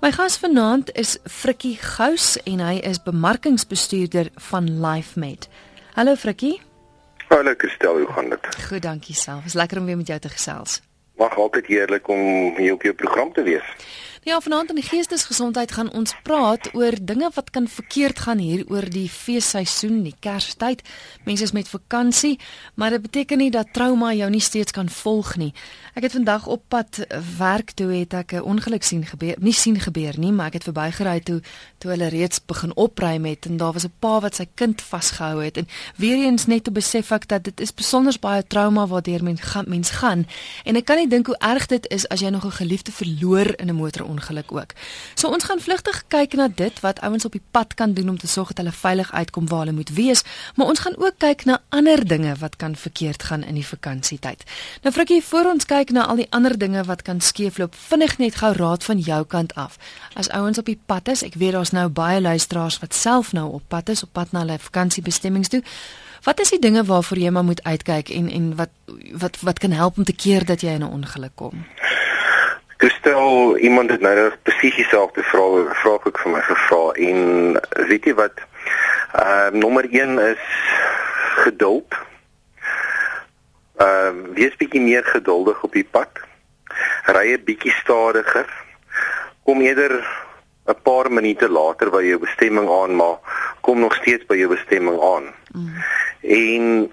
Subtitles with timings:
[0.00, 5.44] My gas vanaand is Frikkie Gous en hy is bemarkingsbestuurder van LifeMed.
[5.92, 6.54] Hallo Frikkie.
[7.28, 8.48] Hallo Christel, hoe gaan dit?
[8.64, 9.44] Goed, dankie self.
[9.44, 10.78] Is lekker om weer met jou te gesels.
[11.20, 13.74] Mag altyd heerlik om hier op jou program te wees.
[14.22, 18.66] Ja, vanaand in die geestesgesondheid gaan ons praat oor dinge wat kan verkeerd gaan hier
[18.68, 20.82] oor die feesseisoen, die Kerstyd.
[21.24, 22.34] Mense is met vakansie,
[22.74, 25.54] maar dit beteken nie dat trauma jou nie steeds kan volg nie.
[25.96, 27.00] Ek het vandag op pad
[27.38, 30.68] werk toe het ek 'n ongeluk sien gebeur, nie sien gebeur nie, maar ek het
[30.68, 31.40] verbygery toe
[31.80, 35.44] toe hulle reeds begin opruim het en daar was 'n pa wat sy kind vasgehou
[35.44, 39.22] het en weer eens net te besef ek dat dit is besonder baie trauma waardeur
[39.22, 40.26] mens gaan mens gaan
[40.64, 43.54] en ek kan nie dink hoe erg dit is as jy nog 'n geliefde verloor
[43.56, 43.74] in 'n
[44.10, 44.72] motorongeluk ook.
[45.14, 48.18] So ons gaan vlugtig kyk na dit wat ouens op die pad kan doen om
[48.18, 50.22] te sorg dat hulle veilig uitkom waar hulle moet wees,
[50.56, 54.44] maar ons gaan ook kyk na ander dinge wat kan verkeerd gaan in die vakansietyd.
[54.82, 58.34] Nou Frikkie, voor ons kyk na al die ander dinge wat kan skeefloop, vinnig net
[58.34, 59.78] gou raad van jou kant af.
[60.14, 63.50] As ouens op die pad is, ek weet daar's nou baie luisteraars wat self nou
[63.52, 65.62] op pad is, op pad na hulle vakansiebestemmings toe.
[66.20, 68.68] Wat is die dinge waarvoor jy maar moet uitkyk en en wat
[69.12, 71.64] wat wat kan help om te keer dat jy in 'n ongeluk kom?
[72.80, 77.18] Gestel iemand het nou presies dieselfde vraag vraag ek vir my gevra en
[77.90, 78.40] weet jy wat?
[78.40, 80.46] Ehm uh, nommer 1 is
[81.44, 81.98] geduld
[83.80, 86.18] Ehm uh, wees bietjie meer geduldig op die pad.
[87.16, 88.48] Ry 'n bietjie stadiger.
[89.44, 89.94] Kom eerder
[90.68, 93.16] 'n paar minute later by jou bestemming aan, maar
[93.60, 95.32] kom nog steeds by jou bestemming aan.
[95.52, 95.72] Mm.
[96.20, 96.92] En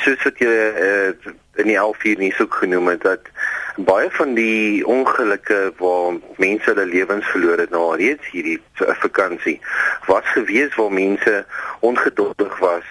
[0.00, 1.12] soos wat jy uh,
[1.60, 3.28] in die 11 uur nie so genoem het dat
[3.76, 9.60] baie van die ongelukke waar mense hulle lewens verloor het nou reeds hierdie vakansie
[10.06, 11.44] was gewees waar mense
[11.80, 12.86] ongeduldig was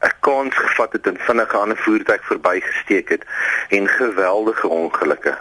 [0.00, 3.24] 'n kans gevat het en vinnig 'n ander voertuig verbygesteek het
[3.68, 5.38] en geweldige ongelukke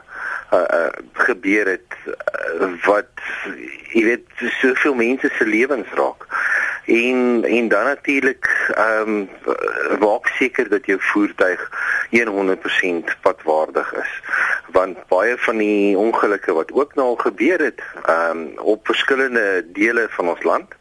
[0.53, 3.11] uh, uh gebeur het uh, wat
[3.91, 4.27] jy weet
[4.61, 6.25] soveel mense se lewens raak.
[6.87, 9.29] En en dan natuurlik ehm um,
[9.99, 11.69] maak seker dat jou voertuig
[12.09, 14.21] 100% padwaardig is.
[14.71, 19.65] Want baie van die ongelukke wat ook nou al gebeur het ehm um, op verskillende
[19.73, 20.75] dele van ons land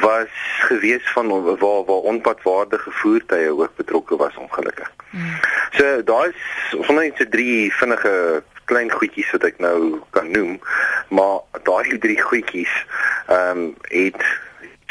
[0.00, 0.28] was
[0.68, 4.92] gewees van waar waar onpadwaardige voertuie ook betrokke was ongelukkig.
[5.10, 5.40] Hmm.
[5.70, 10.60] So daai is ons net so drie vinnige klein goedjies wat ek nou kan noem,
[11.08, 12.86] maar daai drie goedjies
[13.26, 14.24] ehm um, het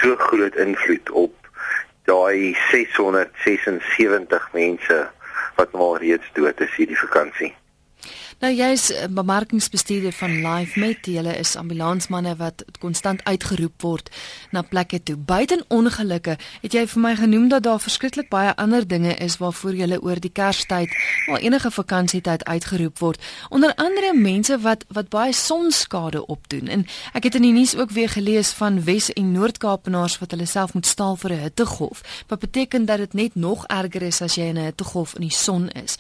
[0.02, 1.34] so groot invloed op
[2.10, 5.10] daai 676 mense
[5.56, 7.54] wat maar reeds dood is hierdie vakansie.
[8.42, 11.06] Nou jy's 'n bemarkingsbestuurder van LifeMed.
[11.06, 14.10] Julle is ambulansmanne wat konstant uitgeroep word
[14.50, 15.16] na plekke toe.
[15.16, 19.76] Buiten ongelukke, het jy vir my genoem dat daar verskriklik baie ander dinge is waarvoor
[19.76, 20.90] jy oor die Kerstyd
[21.28, 23.22] of enige vakansietyd uitgeroep word.
[23.50, 26.68] Onder andere mense wat wat baie sonskade opdoen.
[26.68, 30.46] En ek het in die nuus ook weer gelees van Wes- en Noord-Kaapenaars wat hulle
[30.46, 32.26] self moet staal vir 'n hittegolf.
[32.28, 35.36] Wat beteken dat dit net nog erger is as jy in 'n hittegolf in die
[35.36, 35.98] son is.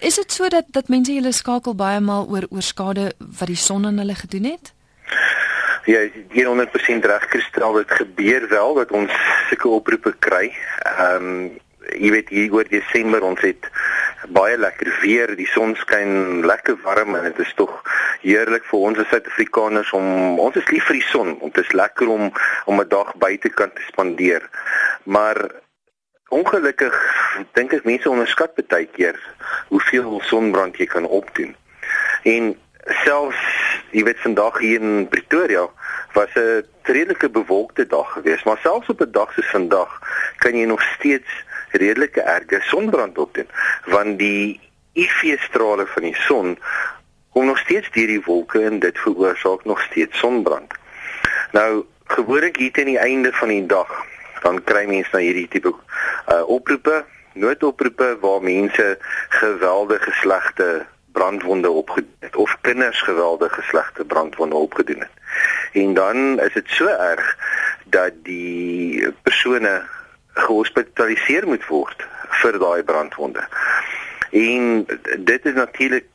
[0.00, 3.58] Is dit so dat dat mense julle skakel baie maal oor oor skade wat die
[3.58, 4.72] son aan hulle gedoen het?
[5.90, 9.12] Ja, 100% reg gestel dit gebeur wel dat ons
[9.48, 10.46] sulke oproepe kry.
[10.86, 11.60] Ehm um,
[11.98, 13.66] jy weet hier oor Desember ons het
[14.30, 17.72] baie lekker weer, die son skyn lekker warm en dit is tog
[18.22, 21.34] heerlik vir ons as Suid-Afrikaners om ons is lief vir die son.
[21.42, 22.30] Dit is lekker om
[22.70, 24.46] om 'n dag buite kan spandeer.
[25.04, 25.50] Maar
[26.30, 26.94] ongelukkig
[27.52, 29.18] dink ek mense onderskat baie keer
[29.68, 31.56] hoeveel sonbrand jy kan opdoen.
[32.22, 32.56] En
[33.04, 33.50] selfs
[33.92, 35.68] jy weet vandag hier in Pretoria
[36.12, 40.00] was 'n redelike bewolkte dag geweest, maar selfs op 'n dag soos vandag
[40.36, 41.30] kan jy nog steeds
[41.70, 43.48] redelike erge sonbrand opdoen
[43.84, 44.60] want die
[44.94, 46.58] UV-strale van die son
[47.32, 50.74] kom nog steeds deur die wolke en dit veroorsaak nog steeds sonbrand.
[51.52, 54.04] Nou gewoonlik hier teen die einde van die dag
[54.42, 62.16] dan kry mense nou hierdie tipe uh, oproepe, noodoproepe waar mense geweldige slegte brandwonde opgedoen
[62.18, 65.14] het of kinders geweldige slegte brandwonde opgedoen het.
[65.72, 67.36] En dan is dit so erg
[67.84, 69.82] dat die persone
[70.32, 72.06] gehospitaliseer moet word
[72.42, 73.44] vir daai brandwonde.
[74.32, 74.86] En
[75.18, 76.06] dit is natuurlik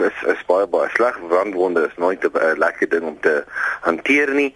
[0.00, 3.44] is, is baie baie sleg brandwonde is nooit 'n lekker ding om te
[3.80, 4.54] hanteer nie.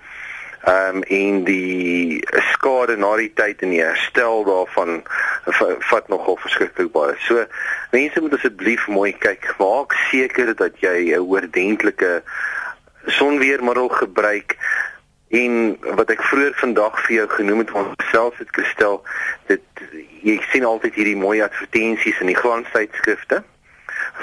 [0.64, 2.20] Ehm um, en die
[2.52, 5.02] skade na die tyd en die herstel daarvan
[5.88, 7.14] vat nogal verskriklik baie.
[7.24, 7.46] So
[7.94, 9.54] mense moet asseblief mooi kyk.
[9.58, 12.22] Maak seker dat jy 'n oordentlike
[13.06, 14.56] sonweermiddel gebruik
[15.30, 18.98] en wat ek vroeër vandag vir jou genoem het ons self het gestel
[19.46, 19.84] dit
[20.26, 23.42] jy sien altyd hierdie mooi advertensies in die glanstydskrifte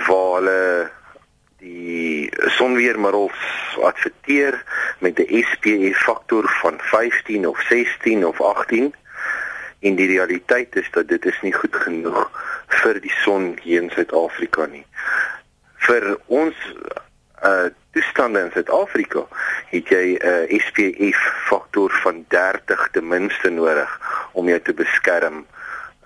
[0.07, 0.89] waar hulle
[1.63, 3.39] die sonweermiddels
[3.87, 4.59] adverteer
[4.99, 8.93] met 'n SPF faktor van 15 of 16 of 18
[9.79, 12.31] en die realiteit is dat dit is nie goed genoeg
[12.67, 14.85] vir die son hier in Suid-Afrika nie.
[15.87, 16.55] Vir ons
[17.45, 19.25] uh toestande in Suid-Afrika
[19.69, 23.99] het jy 'n uh, SPF faktor van 30 ten minste nodig
[24.31, 25.45] om jou te beskerm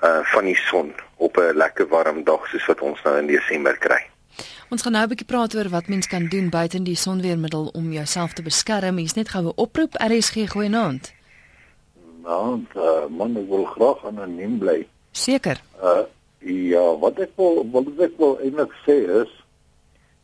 [0.04, 3.78] uh van die son op 'n lekker warm dag soos wat ons nou in Desember
[3.78, 4.11] kry.
[4.69, 7.92] Ons gaan nou 'n bietjie praat oor wat mens kan doen buite die sonweermiddel om
[7.92, 8.98] jouself te beskerm.
[8.98, 11.13] Hier's net goue oproep RSG goeie naand.
[12.24, 14.88] Nou, uh, man, ek wil graag anoniem bly.
[15.12, 15.62] Seker.
[15.81, 16.04] Uh
[16.42, 19.31] ja, wat ek wil wat ek wil eintlik sê is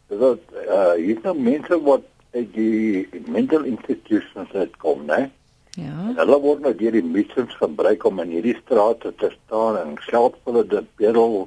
[0.10, 5.30] dat uh hier's nou mense wat uit die mental institutions uitkom, né?
[5.78, 6.14] Ja.
[6.18, 10.38] Hulle word nou deur die missions gebruik om in hierdie strate te staan en geld
[10.42, 11.38] vir hulle te bedel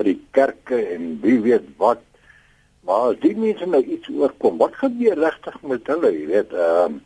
[0.00, 2.00] vir die kerke en wie weet wat.
[2.88, 6.96] Maar as die mense nou iets oorkom, wat gebeur regtig met hulle, jy weet, ehm
[6.96, 6.98] um,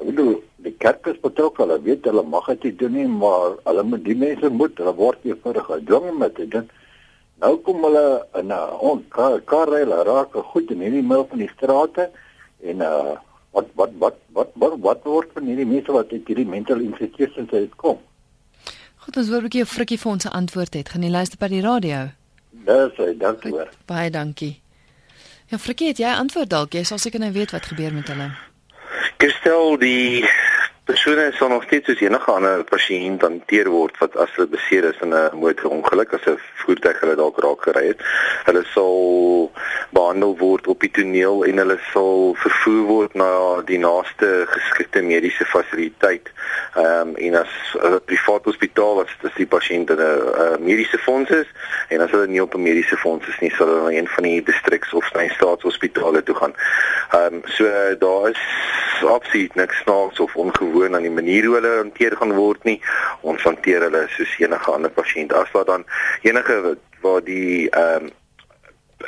[0.00, 0.30] ek bedoel
[0.64, 4.16] die kerke is betrokke, hulle weet hulle mag dit doen nie, maar hulle moet die
[4.16, 6.70] mense moet, hulle word eenvoudig gedwing om dit te doen.
[7.40, 8.04] Nou kom hulle
[8.40, 12.10] in 'n on kar karre raak goed in hierdie middel van die strate
[12.64, 13.16] en uh
[13.52, 17.52] wat wat wat wat wat wat word van hierdie mense wat uit hierdie mental institutions
[17.52, 17.98] uitkom?
[19.00, 20.88] Goed, ons wil 'n bietjie 'n frikkie vir ons antwoord het.
[20.88, 22.10] Gaan jy luister by die radio?
[22.50, 23.68] Dis hy, dankie hoor.
[23.86, 24.60] Baie dankie.
[25.48, 26.72] Ja, frikkie, het jy antwoord dalk?
[26.72, 28.30] Jy sal seker nou weet wat gebeur met hulle.
[29.18, 30.24] Gestel die
[30.84, 35.00] persone sal nog steeds soos enige ander pasiënt hanteer word wat as hulle beseer is
[35.04, 38.00] in 'n motorongeluk as 'n voertuig hulle dalk raak gery het.
[38.44, 39.52] Hulle sal
[39.90, 45.44] behandel word op die toneel en hulle sal vervoer word na die naaste geskikte mediese
[45.44, 46.26] fasiliteit.
[46.76, 51.48] Ehm um, en as 'n privaat hospitaal as as die pasiënt 'n mediese fonds is
[51.88, 54.24] en as hulle nie op 'n mediese fonds is nie, sal hulle na een van
[54.24, 56.54] die distriks of sy staatshospitale toe gaan.
[57.12, 57.64] Ehm um, so
[57.98, 58.42] daar is
[59.06, 62.80] absoluut niks snaaks of ongewoon aan die manier hoe hulle hanteer gaan word nie.
[63.22, 65.32] Ons hanteer hulle soos enige ander pasiënt.
[65.32, 65.84] As daar dan
[66.22, 68.16] enige waar die ehm um,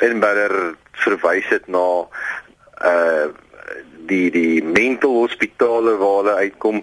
[0.01, 0.75] inbouer
[1.05, 1.87] verwys het na
[2.81, 3.31] uh
[4.07, 6.81] die die mental hospitale waar hulle uitkom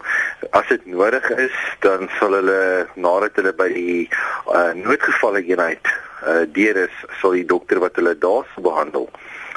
[0.56, 6.46] as dit nodig is dan sal hulle nadat hulle by die uh, noodgevalle eenheid uh,
[6.58, 9.10] deur is sal die dokter wat hulle daar sou behandel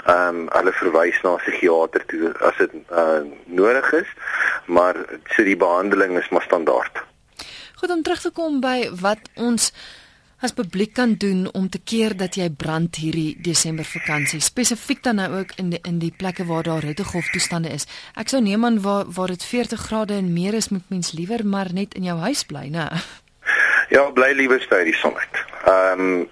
[0.04, 4.10] ehm um, hulle verwys na 'n psigiater toe as dit uh, nodig is
[4.66, 4.96] maar
[5.36, 7.04] so die behandeling is maar standaard
[7.84, 9.74] Goed om terug te kom by wat ons
[10.44, 15.20] as publiek kan doen om te keer dat jy brand hierdie Desember vakansie spesifiek dan
[15.22, 17.88] nou ook in die, in die plekke waar daar hittegolf toestande is.
[18.20, 21.46] Ek sou neem aan waar waar dit 40 grade en meer is moet mens liewer
[21.48, 22.90] maar net in jou huis bly, né?
[23.94, 25.44] Ja, bly liewer by die son uit.
[25.68, 26.30] Ehm um,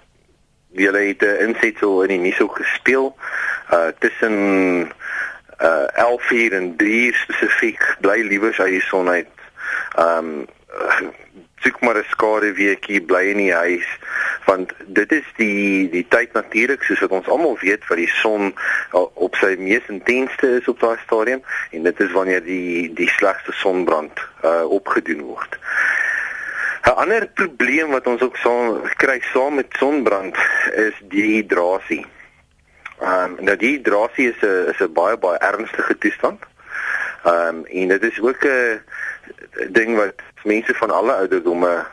[0.72, 3.12] jy het 'n insetsel in die nuus ook gespeel
[3.72, 4.88] uh tussen
[5.62, 9.28] uh 11 uur en 3 uur spesifiek bly liewer by die son uit.
[9.96, 11.12] Ehm um,
[11.62, 13.86] soek maar 'n skare weekie bly in die huis
[14.44, 18.54] want dit is die die tyd natuurlik soos wat ons almal weet wat die son
[19.26, 23.52] op sy mees intensste is op daai stadium en dit is wanneer die die slegste
[23.52, 25.58] sonbrand uh, opgedoen word.
[26.82, 30.36] 'n Ander probleem wat ons ook saam kry saam met sonbrand
[30.74, 32.06] is dehydrasie.
[33.02, 36.40] Ehm um, nou dehydrasie is 'n is 'n baie baie ernstige toestand.
[37.24, 38.82] Ehm um, en dit is ook 'n
[39.70, 41.86] ding wat mense van alle ouderdomme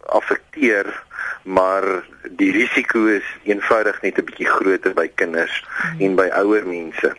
[0.00, 1.02] affekteer,
[1.42, 1.84] maar
[2.30, 6.00] die risiko is eenvoudig net 'n bietjie groter by kinders hmm.
[6.00, 7.16] en by ouer mense.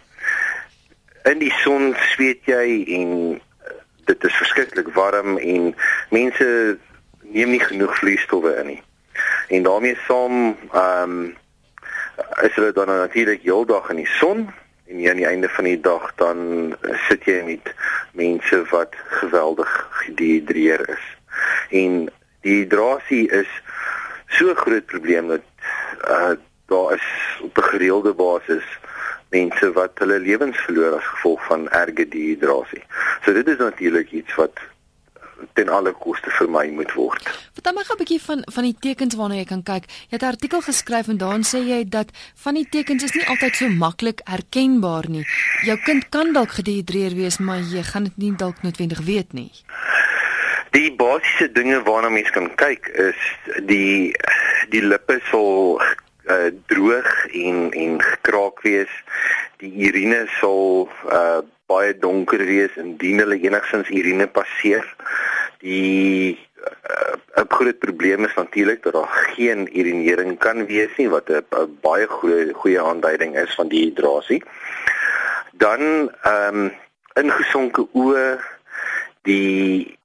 [1.23, 3.41] In die son sweet jy en
[4.05, 5.75] dit is verskriklik warm en
[6.09, 6.77] mense
[7.21, 8.83] neem nie genoeg vloeistowwe in nie.
[9.47, 11.35] En daarmee saam ehm um,
[12.41, 14.47] is hulle dan natuurlik heeldag in die son
[14.87, 16.75] en aan die einde van die dag dan
[17.07, 17.73] sit jy met
[18.13, 19.71] mense wat geweldig
[20.05, 21.05] gedehidreer is.
[21.69, 22.05] En
[22.45, 23.49] dehydrasie is
[24.27, 25.47] so groot probleem dat
[26.09, 26.35] uh,
[26.69, 27.07] daar is
[27.41, 28.65] op 'n gereelde basis
[29.29, 32.83] mense wat hulle lewens verloor as gevolg van erge dehydrasie.
[33.23, 34.59] So dit is natuurlik iets wat
[35.53, 37.29] ten alle koste vermy moet word.
[37.53, 39.85] Vertel my gou 'n bietjie van van die tekens waarna jy kan kyk.
[40.09, 43.27] Jy het 'n artikel geskryf en daarin sê jy dat van die tekens is nie
[43.27, 45.25] altyd so maklik herkenbaar nie.
[45.63, 49.51] Jou kind kan dalk gedehidreer wees, maar jy gaan dit nie dalk noodwendig weet nie.
[50.71, 53.15] Die basiese dinge waarna mens kan kyk is
[53.65, 54.15] die
[54.69, 55.81] die lippe sal
[56.27, 58.91] uh, droog en en gekraak wees.
[59.57, 61.39] Die urine sal uh,
[61.71, 64.85] baie donker wees indien hulle enigstens urine passeer.
[65.63, 71.29] Die uh, 'n groot probleem is natuurlik dat daar geen urinering kan wees nie wat
[71.29, 74.43] 'n baie goeie goeie aanduiding is van dehydrasie.
[75.53, 76.71] Dan ehm um,
[77.15, 78.39] ingesonke oë,
[79.23, 79.97] die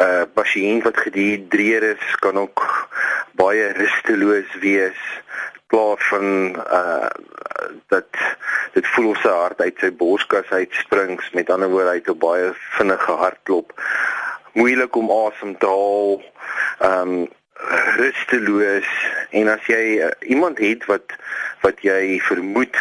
[0.00, 2.62] uh pasiënt wat gedihidreer is kan ook
[3.38, 4.98] baie rusteloos wees
[5.66, 7.08] plaas van uh
[7.88, 8.06] dat
[8.72, 12.18] dit voel of sy hart uit sy borskas uitspring met ander woorde hy het 'n
[12.18, 13.72] baie vinnige hartklop.
[14.52, 16.22] Moeilik om asem te haal
[16.90, 17.28] um
[17.96, 18.90] rusteloos
[19.30, 21.16] en as jy uh, iemand het wat
[21.60, 22.76] wat jy vermoed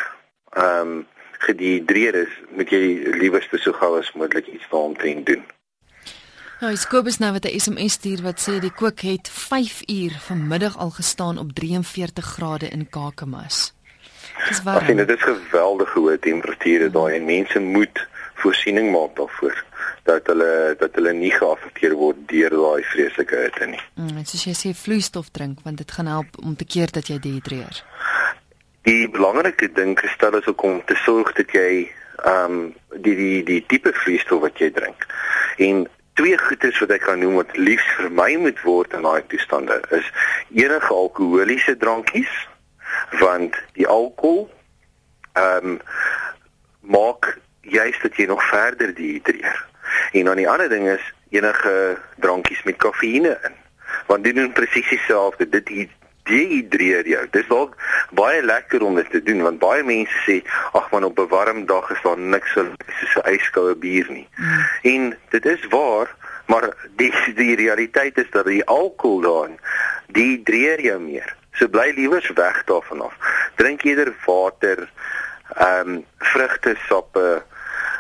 [0.58, 1.08] um
[1.48, 2.84] gedihidreer is moet jy
[3.22, 5.46] liewerste so gou as moontlik iets daaromtrent doen
[6.60, 10.12] Nou, is Kobus nou wat 'n SMS stuur wat sê die kook het 5 uur
[10.20, 13.74] vanmiddag al gestaan op 43 grade in Kakamas.
[14.48, 14.78] Dis warm.
[14.78, 19.64] Ek sien dit is geweldige hoë temperature daai en mense moet voorsiening maak daarvoor
[20.04, 23.82] dat hulle dat hulle nie geaffekteer word deur daai vreeslike hitte nie.
[23.96, 27.08] Mm, en soos jy sê vloeistof drink want dit gaan help om te keer dat
[27.08, 27.84] jy dehydreer.
[28.82, 31.92] Die belangrike ding gestel is om te sorg dat jy
[32.24, 35.08] ehm um, die die die tipe vloeistof wat jy drink.
[35.58, 39.80] En twee goedes wat ek kan noem wat liefs vermy moet word in daai toestande
[40.00, 40.12] is
[40.56, 42.36] enige alkoholiese drankies
[43.20, 44.46] want die alkohol
[45.36, 45.82] ehm um,
[46.86, 49.66] maak juist dat jy nog verder dehydreer.
[50.12, 53.56] En dan die ander ding is enige drankies met kafeïne in.
[54.08, 55.50] Want dit doen presies dieselfde.
[55.50, 55.70] Dit
[56.30, 57.24] dehydreer jou.
[57.32, 57.76] Dis dalk
[58.18, 60.42] baie lekker om dit te doen want baie mense sê
[60.78, 62.66] ag man op 'n warm dag is daar niks so
[63.00, 64.28] soos 'n yskoue bier nie.
[64.36, 64.66] Mm.
[64.94, 66.16] En dit is waar,
[66.48, 69.60] maar die die realiteit is dat die alkohol daarin
[70.08, 71.36] dehydreer jou meer.
[71.54, 73.14] So bly liewers weg daarvan af.
[73.56, 74.90] Drink eerder water,
[75.56, 77.44] ehm um, vrugtesappe,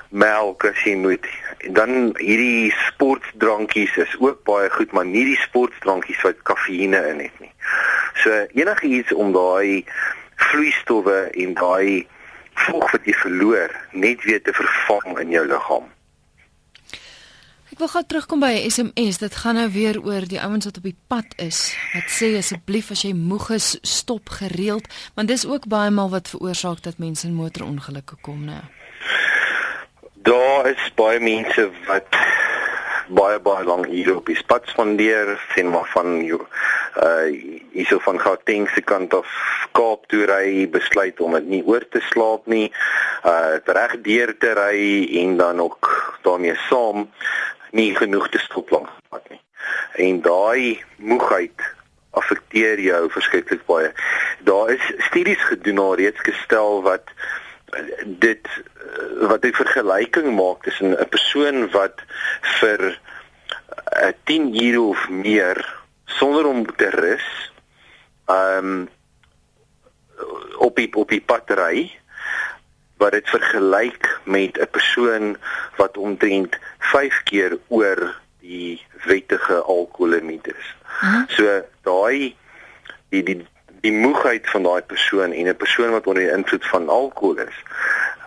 [0.09, 1.25] melk as jy moet.
[1.57, 7.23] En dan hierdie sportdrankies is ook baie goed, maar nie die sportdrankies wat kafeïne in
[7.25, 7.51] het nie.
[8.23, 9.85] So enigiets om daai
[10.35, 12.07] vloeistowwe en daai
[12.67, 15.91] voeg wat jy verloor net weer te vervang in jou liggaam.
[17.75, 19.17] Ek wil gou terugkom by 'n SMS.
[19.17, 21.75] Dit gaan nou weer oor die ouens wat op die pad is.
[21.93, 26.29] Wat sê asseblief as jy moeg is, stop gereeld, want dis ook baie maal wat
[26.29, 28.63] veroorsaak dat mense in motorongelukke kom, né?
[30.25, 32.15] Daar is baie mense wat
[33.13, 37.27] baie baie lank hier op die pad spandeer, sien maar van jou uh
[37.75, 39.29] hierso van Gauteng se kant af
[39.77, 42.71] Kaap toe ry, besluit om dit nie oor te slaap nie.
[43.21, 44.81] Uh reg deur te ry
[45.21, 45.91] en dan ook
[46.25, 47.05] daarmee saam
[47.77, 49.41] nie genoeg te stop langs pad nie.
[50.09, 51.69] En daai moegheid
[52.17, 53.93] affekteer jou verskriklik baie.
[54.49, 57.13] Daar is studies gedoen al reeds gestel wat
[58.05, 58.47] dit
[59.19, 62.01] wat 'n vergelyking maak tussen 'n persoon wat
[62.59, 67.27] vir 'n uh, 10 ure of meer sonder om te rus
[68.27, 68.89] um
[70.57, 71.91] op die op die battery
[72.97, 75.37] wat dit vergelyk met 'n persoon
[75.75, 80.75] wat omtrent 5 keer oor die wettige alkoholemiet is.
[81.01, 81.23] Uh -huh.
[81.27, 82.35] So daai
[83.09, 83.47] die die
[83.85, 87.57] die moegheid van daai persoon en 'n persoon wat onder die invloed van alkohol is,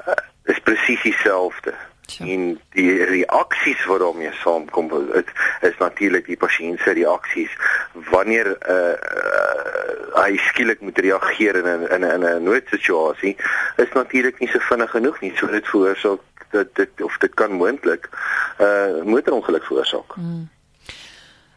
[0.09, 0.15] uh,
[0.53, 1.75] is presies dieselfde.
[2.17, 2.27] Ja.
[2.27, 7.53] En die reaksies wat daarmee saamkom, dit is natuurlik die pasiënt se reaksies
[7.93, 13.37] wanneer uh, uh, hy skielik moet reageer in 'n in 'n in 'n noodsituasie,
[13.77, 15.33] is natuurlik nie so vinnig genoeg nie.
[15.37, 20.13] So dit veroorsaak dat dit of dit kan moontlik 'n uh, motorongeluk veroorsaak.
[20.15, 20.49] Hmm.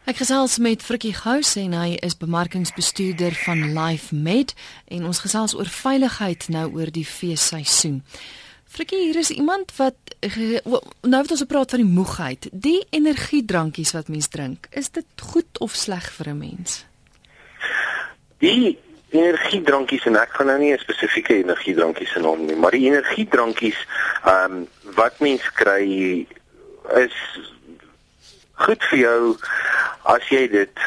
[0.10, 4.56] Ek gesels met Frikkie Gous en hy is bemarkingsbestuurder van Life Med
[4.90, 8.00] en ons gesels oor veiligheid nou oor die feesseisoen.
[8.66, 10.16] Frikkie, hier is iemand wat
[11.06, 12.50] nou het ons gepraat van die moegheid.
[12.50, 16.82] Die energiedrankies wat mens drink, is dit goed of sleg vir 'n mens?
[18.42, 18.80] Die
[19.14, 23.78] energiedrankies en ek gaan nou nie 'n spesifieke energiedrankies genoem nie, maar die energiedrankies
[24.26, 26.26] ehm um, wat mens kry
[26.98, 27.14] is
[28.66, 29.22] goed vir jou
[30.16, 30.86] as jy dit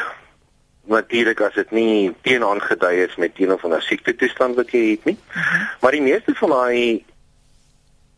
[0.85, 5.05] natuurlik as dit nie teenaangedui is met een of ander siekte toestand wat jy het
[5.05, 5.17] nie.
[5.17, 5.55] Uh mhm.
[5.55, 5.67] -huh.
[5.81, 7.05] Maar die meeste van daai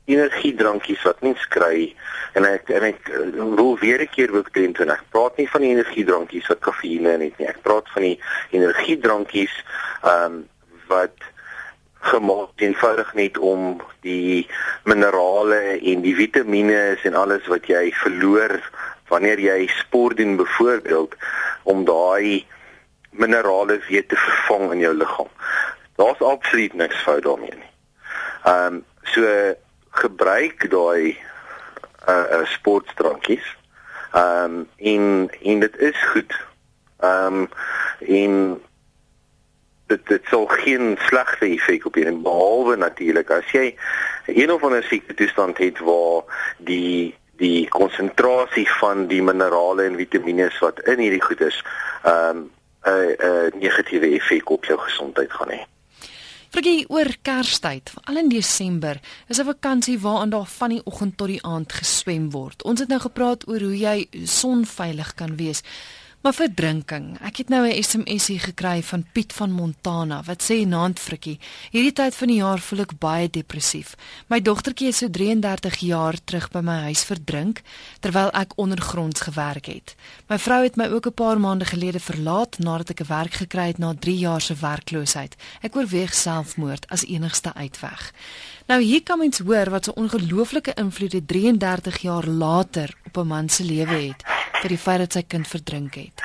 [0.08, 1.96] energiedrankies wat mens kry
[2.34, 5.62] en ek en ek wil weer 'n keer ook teen toe ek praat nie van
[5.62, 7.48] die energiedrankies wat kafeïne in het nie.
[7.48, 8.20] Ek praat van die
[8.52, 9.56] energiedrankies
[10.04, 10.48] ehm um,
[10.88, 11.20] wat
[12.00, 14.48] gemaak eenvoudig net om die
[14.84, 18.62] minerale en die vitamiene en alles wat jy verloor
[19.08, 21.16] wanneer jy sport doen byvoorbeeld
[21.64, 22.46] om daai
[23.10, 25.30] minerale weer te vervang in jou liggaam.
[25.96, 27.72] Daar's absoluut niks fout daarmee nie.
[28.44, 29.24] Ehm um, so
[29.90, 31.18] gebruik daai
[32.10, 33.56] uh, uh sportdrankies.
[34.12, 36.34] Ehm um, en en dit is goed.
[37.00, 37.50] Ehm um,
[38.00, 38.62] en
[39.88, 43.72] dit dit sal geen slegte effek op jou behalwe natuurlik as jy
[44.26, 46.24] een of ander siekte toestand het waar
[46.58, 51.63] die die konsentrasie van die minerale en vitamiene wat in hierdie goed is,
[52.03, 52.51] ehm um,
[52.88, 55.62] 'n 'n negatiewe effek op jou gesondheid gaan hê.
[56.50, 61.27] Vergie oor Kerstyd, veral in Desember, is 'n vakansie waarin daar van die oggend tot
[61.27, 62.63] die aand geswem word.
[62.63, 65.62] Ons het nou gepraat oor hoe jy sonveilig kan wees.
[66.22, 67.12] Maar vir drinking.
[67.22, 71.40] Ek het nou 'n SMS hier gekry van Piet van Montana wat sê naand frikkie,
[71.72, 73.96] hierdie tyd van die jaar voel ek baie depressief.
[74.28, 77.62] My dogtertjie is so 33 jaar terug by my huis verdrink
[78.00, 79.96] terwyl ek ondergronds gewerk het.
[80.28, 83.68] My vrou het my ook 'n paar maande gelede verlaat nadat ek 'n werk gekry
[83.68, 85.36] het na 3 jaar se werkloosheid.
[85.62, 88.14] Ek oorweeg selfmoord as enigste uitweg.
[88.68, 93.18] Nou hier kan mens hoor wat so 'n ongelooflike invloed dit 33 jaar later op
[93.18, 94.24] 'n man se lewe het
[94.62, 96.22] vir die feit dat sy kind verdrink het.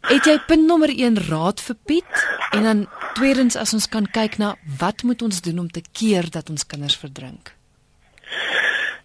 [0.00, 4.36] Het jy punt nommer 1 raad vir Piet en dan tweedens as ons kan kyk
[4.38, 7.54] na wat moet ons doen om te keer dat ons kinders verdrink?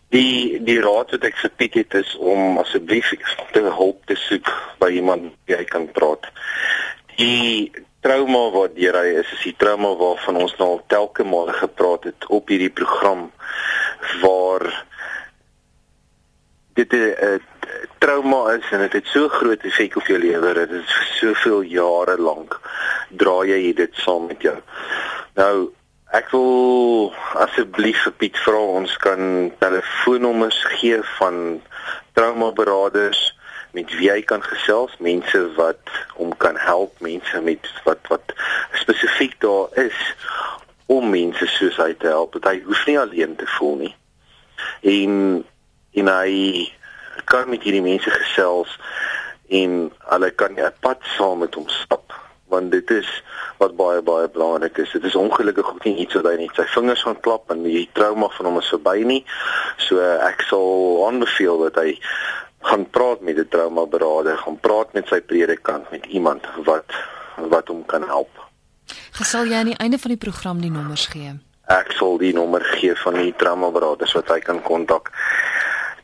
[0.10, 3.14] Die die raad wat ek vir Piet het is om asseblief
[3.52, 6.28] te hulp te soek by iemand hy kan praat.
[7.16, 7.72] Die
[8.04, 12.10] trauma wat deur hy is, is die trauma waarvan ons nou al telke male gepraat
[12.10, 13.30] het op hierdie program
[14.22, 14.68] waar
[16.76, 17.40] dit 'n
[17.98, 21.62] trauma is en dit het so groot effek op jou lewe dat dit vir soveel
[21.62, 22.60] jare lank
[23.10, 24.58] dra jy dit saam met jou.
[25.36, 25.72] Nou
[26.14, 31.62] ek wil asseblief vir Piet vra ons kan telefoonnommers gee van
[32.14, 33.33] trauma beraders
[33.74, 38.36] met wie hy kan gesels, mense wat hom kan help, mense met wat wat
[38.82, 40.00] spesifiek daar is
[40.92, 42.38] om mense soos hy te help.
[42.38, 43.96] Dat hy hoef nie alleen te voel nie.
[44.82, 45.14] En
[45.94, 46.34] en hy
[47.30, 48.78] kan met hierdie mense gesels
[49.50, 52.14] en hulle kan 'n pad saam met hom stap
[52.54, 53.10] want dit is
[53.58, 54.92] wat baie baie belangrik is.
[54.92, 57.90] Dit is ongelukkig ook nie iets wat hy net sy vingers van klap en die
[57.98, 59.22] trauma van hom is verby nie.
[59.88, 61.96] So ek sal aanbeveel dat hy
[62.64, 66.86] gaan praat met 'n trauma beraader, gaan praat met sy predikant, met iemand wat
[67.36, 68.30] wat hom kan help.
[69.12, 71.34] Gesal jy aan die einde van die program die nommers gee?
[71.72, 75.12] Ek sal die nommer gee van die trauma beraders wat hy kan kontak.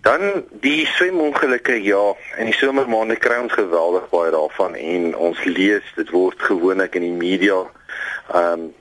[0.02, 5.84] Dan die swemongelukke ja, in die somermaande kry ons geweldig baie daarvan en ons lees
[5.96, 7.64] dit word gewoonlik in die media
[8.34, 8.74] ehm um,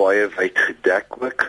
[0.00, 1.42] baie wyd gedek ook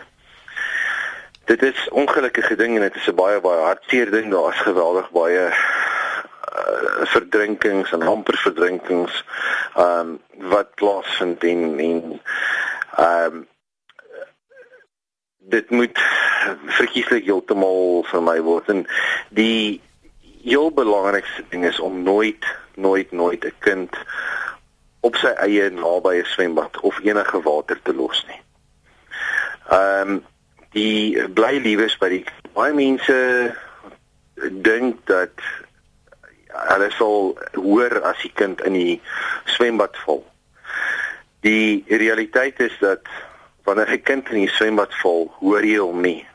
[1.51, 5.09] dit is ongelukkige ding en dit is 'n baie baie hartseer ding daar is geweldig
[5.11, 9.23] baie uh, verdrinkings en amper verdrinkings
[9.75, 10.19] ehm um,
[10.53, 12.21] wat plaasvind en en
[12.97, 13.47] ehm um,
[15.55, 15.99] dit moet
[16.79, 18.85] verkieslik heeltemal vir my word en
[19.29, 19.81] die
[20.43, 23.97] heel belangrikste ding is om nooit nooit nooit 'n kind
[24.99, 28.41] op sy eie naby 'n swembad of enige water te los nie.
[29.69, 30.29] Ehm um,
[30.75, 32.23] die bly liewes by die
[32.55, 33.17] baie mense
[34.65, 35.43] dink dat
[36.51, 38.97] hulle sal hoor as die kind in die
[39.55, 40.23] swembad val.
[41.45, 43.07] Die realiteit is dat
[43.63, 46.25] wanneer 'n kind in die swembad val, hoor jy hom nie.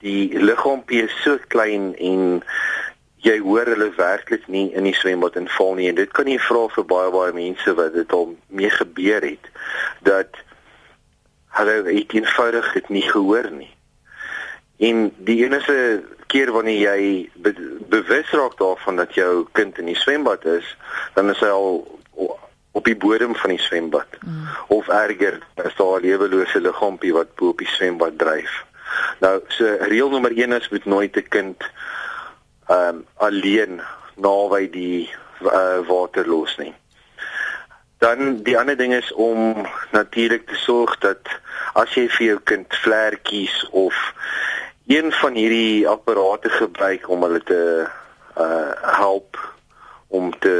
[0.00, 2.42] Die liggaampie is so klein en
[3.22, 6.38] jy hoor hulle werklik nie in die swembad en val nie en dit kan jy
[6.42, 9.46] vra vir baie baie mense wat dit al mee gebeur het
[10.08, 10.40] dat
[11.58, 13.70] hulle het eenvoudig dit nie gehoor nie.
[14.82, 17.52] En die enigste keer wanneer jy be
[17.92, 20.76] bewus raak daarvan dat jou kind in die swembad is,
[21.14, 21.84] dan is hy al
[22.72, 24.16] op die bodem van die swembad.
[24.20, 24.48] Mm.
[24.72, 28.64] Of erger, is daar 'n lewelose liggaampie wat bo op die swembad dryf.
[29.20, 31.62] Nou, so reël nommer 1 is moet nooit 'n kind
[32.66, 33.80] ehm um, alleen
[34.16, 36.74] naby die uh, water los nie.
[38.02, 41.28] Dan die ander ding is om natuurlik te sorg dat
[41.78, 43.94] as jy vir jou kind vlekkies of
[44.90, 47.60] een van hierdie apparate gebruik om hulle te
[48.42, 49.38] uh help
[50.12, 50.56] om te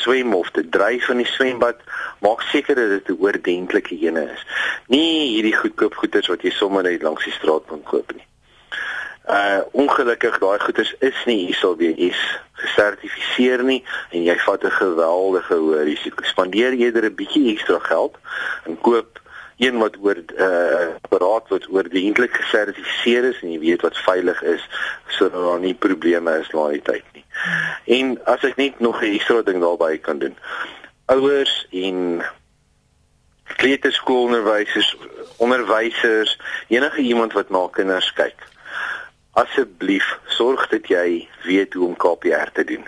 [0.00, 1.82] swem of te dryf in die swembad,
[2.24, 4.42] maak seker dat dit 'n oordentlike ene is.
[4.86, 8.26] Nie hierdie goedkoop goeders wat jy sommer net langs die straat kan koop nie.
[9.28, 12.20] Uh ongelukkig daai goeders is nie hiersal wees
[12.56, 13.82] gesertifiseer nie
[14.16, 16.24] en jy vat 'n geweldige hoë risiko.
[16.24, 18.16] Spandeer eerder 'n bietjie ekstra geld
[18.64, 19.20] en koop
[19.58, 24.64] een wat oor uh, apparaat wat oordentlik gesertifiseer is en jy weet wat veilig is
[25.06, 27.24] sodat daar nie probleme is na die tyd nie.
[28.00, 30.36] En as ek net nog 'n ekstra ding daarby kan doen.
[31.06, 32.24] Ouers en
[33.44, 34.96] kleuterskoolonderwysers,
[35.36, 36.38] onderwysers,
[36.68, 38.47] enige iemand wat na kinders kyk
[39.32, 42.86] asseblief sorg dat jy weet hoe om KPR te doen.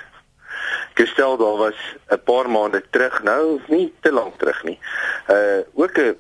[0.95, 4.79] Gestel daar was 'n paar maande terug, nou nie te lank terug nie,
[5.29, 6.17] uh ook 'n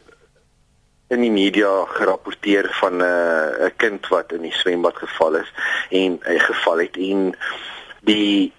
[1.08, 5.52] in die media gerapporteer van 'n uh, 'n kind wat in die swembad geval is
[5.90, 7.34] en hy geval het en
[8.00, 8.52] die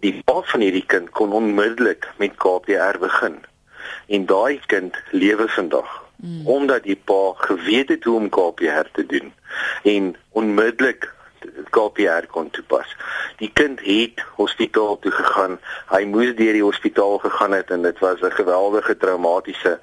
[0.00, 3.44] die pa van hierdie kind kon onmiddellik met KPR begin.
[4.06, 6.46] En daai kind lewe vandag mm.
[6.46, 9.32] omdat die pa geweet het hoe om KPR te doen
[9.82, 11.12] en onmiddellik
[11.70, 12.96] KPR kon toepas.
[13.36, 15.58] Die kind het hospitaal toe gegaan.
[15.90, 19.78] Hy moes deur die hospitaal gegaan het en dit was 'n geweldige traumatiese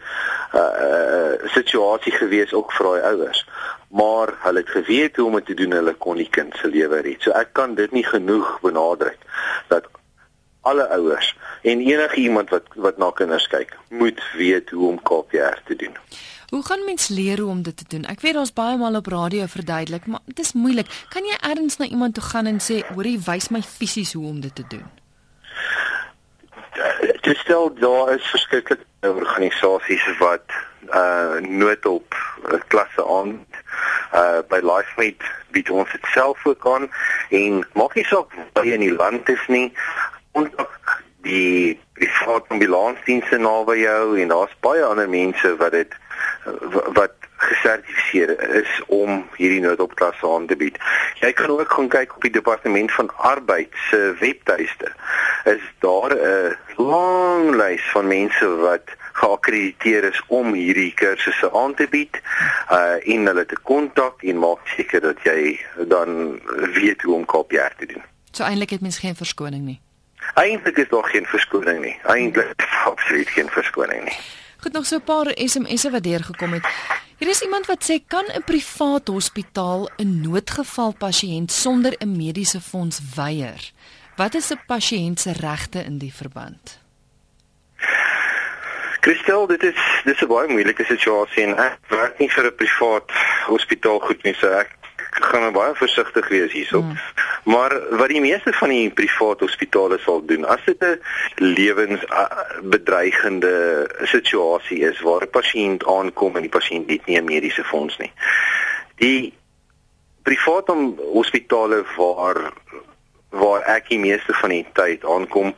[0.55, 3.47] uh, uh situasie gewees ook vir daai ouers.
[3.87, 5.71] Maar hulle het geweet hoe om dit te doen.
[5.71, 7.21] Hulle kon die kind se lewe red.
[7.21, 9.17] So ek kan dit nie genoeg benadruk
[9.67, 9.85] dat
[10.61, 15.57] alle ouers en enige iemand wat wat na kinders kyk, moet weet hoe om KPR
[15.65, 15.95] te doen.
[16.49, 18.05] Hoe gaan mens leer hoe om dit te doen?
[18.05, 20.89] Ek weet daar's baie maal op radio verduidelik, maar dit is moeilik.
[21.09, 24.41] Kan jy erns na iemand toe gaan en sê, "Hoorie, wys my fisies hoe om
[24.41, 24.89] dit te doen?"
[27.21, 30.43] Dit stel daar is verskeie organisasies wat
[30.93, 32.15] uh noodhulp
[32.51, 33.45] uh, klasse aan
[34.13, 36.89] uh by LifeMate bied ons dit self ook aan
[37.29, 39.71] en maak nie saak waar jy in die land is nie
[40.31, 45.97] kontak die private ambulansdienste naby jou en daar's baie ander mense wat dit
[46.97, 50.77] wat gesertifiseer is om hierdie noodopklasse aan te bied.
[51.21, 54.91] Jy kan ook gaan kyk op die departement van arbeid se webtuiste.
[55.49, 61.87] Is daar 'n lang lys van mense wat geakkrediteer is om hierdie kursusse aan te
[61.89, 62.21] bied
[62.71, 66.41] uh en hulle te kontak en maak seker dat jy dan
[66.73, 68.03] weet hoe om KPR te doen.
[68.31, 69.81] So eintlik het mens geen verskoning nie.
[70.33, 71.99] Eintlik is daar geen verskoning nie.
[72.03, 74.17] Eintlik absoluut geen verskoning nie.
[74.61, 76.67] Goed nog so 'n paar SMS'e wat deurgekom het.
[77.17, 82.61] Hier is iemand wat sê kan 'n privaat hospitaal 'n noodgeval pasiënt sonder 'n mediese
[82.61, 83.71] fonds weier?
[84.15, 86.79] Wat is 'n pasiënt se regte in die verband?
[89.01, 93.11] Christel, dit is dis 'n baie moeilike situasie en ek werk nie vir 'n privaat
[93.45, 94.69] hospitaal goed nie, so ek
[95.11, 96.81] gaan baie versigtig wees hierso.
[96.81, 96.97] Mm.
[97.43, 101.01] Maar wat die meeste van die private hospitale sal doen, as dit 'n
[101.35, 107.97] lewensbedreigende situasie is waar 'n pasiënt aankom en die pasiënt het nie 'n mediese fonds
[107.97, 108.11] nie.
[108.95, 109.33] Die
[110.23, 112.51] private hospitale waar
[113.29, 115.55] waar ek die meeste van die tyd aankom,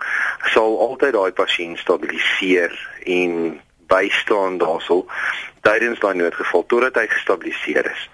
[0.53, 3.61] sal altyd daai pasiënt stabiliseer en
[3.93, 5.03] bystaan daarso
[5.63, 8.07] tydens daai noodgeval totdat hy gestabiliseer is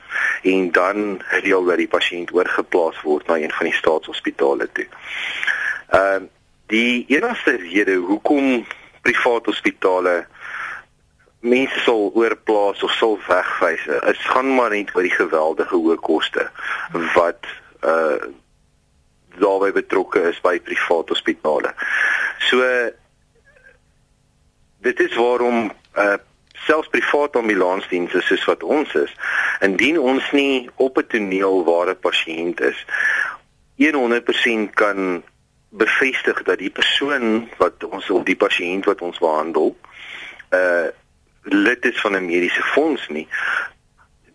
[0.54, 4.90] en dan reël dat die pasiënt oorgeplaas word na een van die staatshospitale toe.
[5.90, 6.28] Ehm uh,
[6.70, 8.66] die enigste rede hoekom
[9.02, 10.28] private hospitale
[11.40, 16.46] mense sal oorplaas of sal wegwys is gaan maar net oor die geweldige hoë koste
[17.16, 17.50] wat
[17.82, 18.30] uh
[19.40, 21.70] daarbey betrokke is by private hospitale.
[22.50, 22.66] So
[24.82, 26.18] dit is waarom uh
[26.60, 29.12] selfs private ambulansdienste soos wat ons is,
[29.64, 32.86] indien ons nie op 'n toneel waar 'n pasiënt is
[33.76, 35.24] 100% kan
[35.70, 39.78] bevestig dat die persoon wat ons of die pasiënt wat ons behandel
[40.52, 40.88] uh
[41.44, 43.28] lid is van 'n mediese fonds nie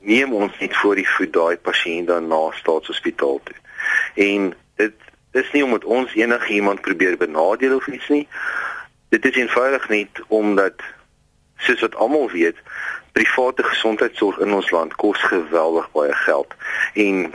[0.04, 3.57] neem ons net voor die voet daai pasiënt dan na staatshospitaal toe.
[4.14, 4.94] En dit
[5.33, 8.28] is nie omdat ons enigiemand probeer benadeel of iets nie.
[9.14, 10.83] Dit is eenvoudig net omdat
[11.57, 12.57] soos wat almal weet,
[13.12, 16.55] private gesondheidsorg in ons land kos geweldig baie geld.
[16.94, 17.35] En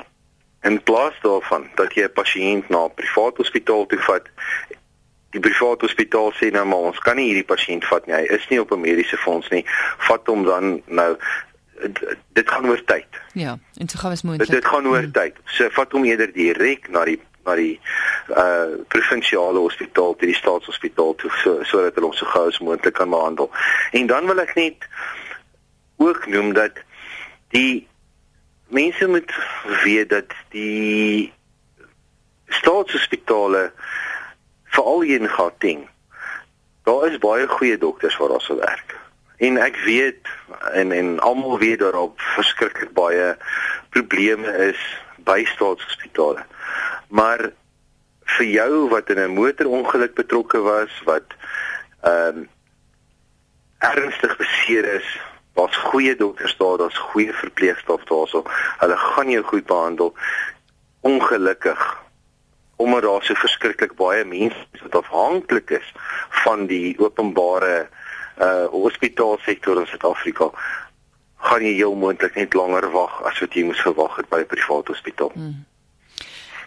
[0.61, 4.25] in plaas daarvan dat jy 'n pasiënt na 'n private hospitaal toe vat,
[5.29, 8.15] die private hospitaal sê nou maar ons kan nie hierdie pasiënt vat nie.
[8.15, 9.65] Hy is nie op 'n mediese fonds nie.
[9.97, 11.17] Vat hom dan nou
[12.33, 13.07] dit gaan oor tyd.
[13.33, 14.49] Ja, en so gaan ons moontlik.
[14.49, 15.11] Dit, dit gaan oor hmm.
[15.11, 15.35] tyd.
[15.45, 17.79] So vat hom eerder direk na die na die
[18.35, 23.09] uh provinsiale hospitaal, die staatshospitaal toe so sodat hulle ons so gou as moontlik kan
[23.09, 23.51] behandel.
[23.91, 24.87] En dan wil ek net
[25.97, 26.81] ook noem dat
[27.55, 27.87] die
[28.69, 29.31] mense moet
[29.83, 31.33] weet dat die
[32.59, 33.71] staatshospitale
[34.69, 35.87] veral hier in Gauteng
[36.83, 38.95] daar is baie goeie dokters wat daar sou werk.
[39.37, 40.29] En ek weet
[40.73, 43.37] en en almal weet dat daar verskriklik baie
[43.89, 44.81] probleme is
[45.29, 46.45] by staatshospitale.
[47.07, 47.49] Maar
[48.37, 51.27] vir jou wat in 'n motorongeluk betrokke was, wat
[52.01, 52.47] ehm um,
[53.79, 55.07] ernstig beseer is,
[55.55, 58.43] daar's goeie dokters daar, daar's goeie verpleegsters daarso.
[58.77, 60.13] Hulle gaan jou goed behandel.
[61.01, 61.97] Ongelukkig
[62.75, 65.87] omdat daar so verskriklik baie mense wat afhanklik is
[66.43, 67.87] van die openbare
[68.39, 70.51] uh hospitaalsektor in Suid-Afrika
[71.39, 74.51] gaan jy heel moontlik net langer wag as wat jy moes gewag het by 'n
[74.51, 75.31] privaat hospitaal.
[75.33, 75.65] Hmm.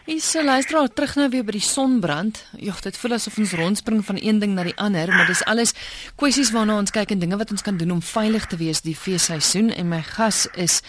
[0.05, 2.45] Is se luister al terug nou weer by die sonbrand.
[2.59, 5.75] Jogg, dit voel asof ons rondspring van een ding na die ander, maar dis alles
[6.17, 8.97] kwessies waarna ons kyk en dinge wat ons kan doen om veilig te wees die
[8.97, 10.83] feesseisoen en my gas is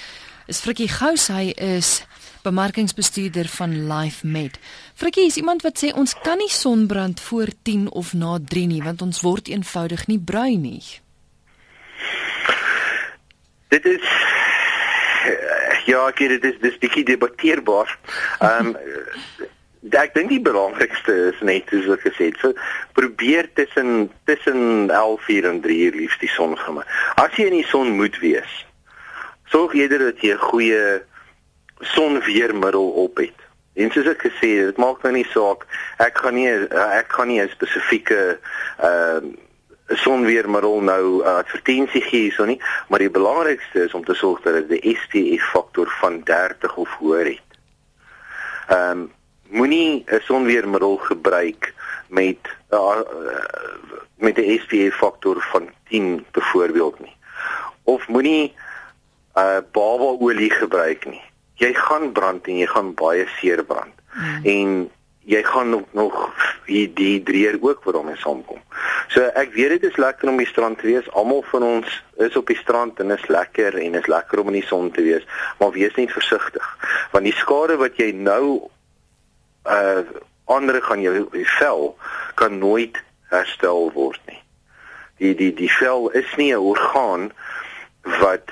[0.47, 2.01] is Frikkie Gous, hy is
[2.43, 4.57] bemarkingsbestuurder van Life Med.
[4.93, 8.81] Frikkie is iemand wat sê ons kan nie sonbrand voor 10 of na 3 nie
[8.83, 10.83] want ons word eenvoudig nie bruin nie.
[13.73, 14.05] Dit is
[15.85, 17.91] ja, ek weet dit is dis bietjie debatteerbaar.
[18.39, 18.77] Ehm um,
[19.99, 22.53] ek dink die belangrikste is net soos ek gesê het, so
[22.95, 26.87] probeer tussen tussen 11:00 en 3:00 liefs die son gemaak.
[27.19, 28.53] As jy in die son moet wees,
[29.51, 30.83] sorg eerder dat jy 'n goeie
[31.95, 33.39] sonweermiddel op het.
[33.75, 37.27] En soos ek gesê het, dit maak nou nie saak ek gaan nie ek gaan
[37.27, 38.39] nie 'n spesifieke
[38.79, 39.42] ehm uh,
[39.87, 44.67] sonweermiddel nou uh, advertensie gee hierso nie, maar die belangrikste is om te sorg dat
[44.67, 47.49] dit 'n SPF faktor van 30 of hoër het.
[48.67, 49.11] Ehm um,
[49.49, 51.73] moenie 'n sonweermiddel gebruik
[52.07, 52.37] met
[52.71, 53.01] uh,
[54.15, 57.15] met 'n SPF faktor van 10 byvoorbeeld nie.
[57.83, 58.53] Of moenie
[59.35, 61.21] uh babaolie gebruik nie.
[61.53, 63.93] Jy gaan brand en jy gaan baie seer brand.
[64.13, 64.45] Mm.
[64.45, 64.91] En
[65.25, 66.17] jy gaan nog nog
[66.65, 68.59] hier die dreer ook wat daarmee saamkom.
[69.07, 71.09] So ek weet dit is lekker om die strand te wees.
[71.11, 74.59] Almal van ons is op die strand en is lekker en is lekker om in
[74.59, 75.25] die son te wees,
[75.59, 76.67] maar wees net versigtig
[77.13, 78.69] want die skade wat jy nou
[79.69, 80.03] uh
[80.51, 81.85] ander gaan jou vel
[82.35, 82.97] kan nooit
[83.31, 84.41] herstel word nie.
[85.21, 87.31] Die die die vel is nie 'n orgaan
[88.19, 88.51] wat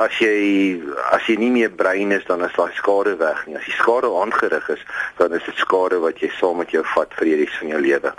[0.00, 0.80] as jy
[1.12, 3.56] as jy nie meer brein is dan is daai skade weg nie.
[3.56, 4.84] As die skade aangerig is,
[5.18, 7.80] dan is dit skade wat jy saam met jou vat vir die res van jou
[7.80, 8.14] lewe.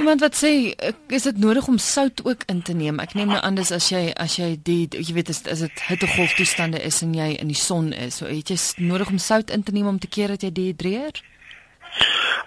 [0.00, 0.72] Iemand wat sê
[1.12, 2.98] is dit nodig om sout ook in te neem?
[2.98, 5.82] Ek neem nou aan dis as jy as jy die jy weet as as dit
[5.90, 8.56] hittegolf toestande is en jy in die son is, so het jy
[8.88, 11.20] nodig om sout in te neem om te keer dat jy dehydreer?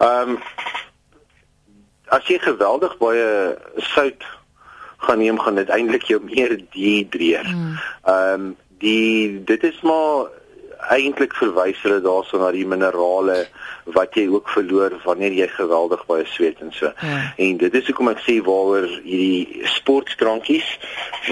[0.02, 0.40] Ehm um,
[2.14, 3.30] as jy geweldig baie
[3.94, 4.26] sout
[4.98, 7.46] gaan neem gaan dit eintlik jou meer dehydreer.
[7.46, 7.76] Hmm.
[8.04, 10.28] Ehm um, die dit is maar
[10.92, 13.46] eintlik verwys hulle daarso na die minerale
[13.96, 16.92] wat jy ook verloor wanneer jy geweldig baie sweet en so.
[17.02, 17.20] Ja.
[17.42, 20.68] En dit is hoekom ek sê waaroor hierdie sportdrankies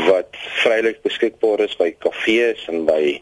[0.08, 3.18] wat vrylik beskikbaar is by kafees en by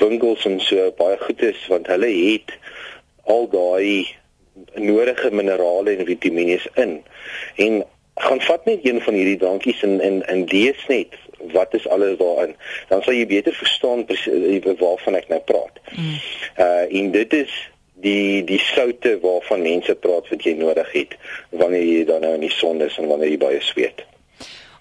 [0.00, 2.54] winkels en so baie goed is want hulle het
[3.26, 4.06] al daai
[4.78, 6.98] nodige minerale en vitamiene in.
[7.60, 7.82] En
[8.16, 11.14] gaan vat net een van hierdie dankies en en en lees net
[11.52, 12.54] wat is alles daarin
[12.88, 15.80] dan sal jy beter verstaan eh, waarvan ek nou praat.
[15.92, 16.18] Mm.
[16.56, 17.54] Uh en dit is
[18.00, 21.16] die die soute waarvan mense praat wat jy nodig het
[21.50, 24.04] wanneer jy dan nou in die son is en wanneer jy baie sweet.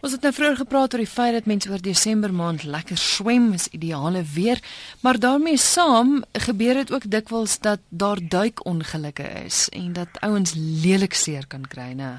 [0.06, 3.48] Ons het nou vroeër gepraat oor die feit dat mense oor Desember maand lekker swem,
[3.58, 4.60] is ideale weer,
[5.02, 11.18] maar daarmee saam gebeur dit ook dikwels dat daar duikongelukke is en dat ouens lelik
[11.18, 12.12] seer kan kry, né?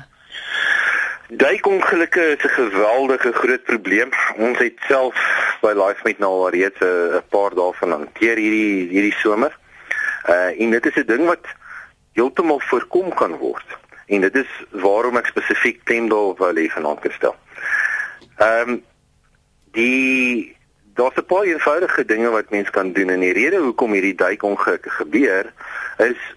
[1.29, 4.09] Duikongelukke is 'n geweldige groot probleem.
[4.37, 5.15] Ons het self
[5.61, 9.59] by LifeMate nou al reeds 'n paar dae van hanteer hierdie hierdie somer.
[10.29, 11.47] Uh en dit is 'n ding wat
[12.13, 13.67] heeltemal voorkom kan word.
[14.07, 17.37] En dit is waarom ek spesifiek daarop wil hê vanaand te stel.
[18.37, 18.85] Ehm um,
[19.73, 20.57] die
[20.95, 24.91] daar's 'n paar eenvoudige dinge wat mens kan doen en die rede hoekom hierdie duikongelukke
[24.91, 25.53] gebeur
[25.97, 26.35] is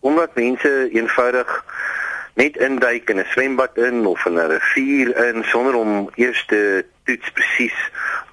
[0.00, 1.64] omdat mense eenvoudig
[2.40, 6.84] net induik in 'n swembad in of in 'n rivier in sonder om eers te
[7.04, 7.78] toets presies